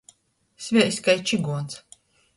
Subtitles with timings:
[0.67, 1.73] Sveist kai čyguons.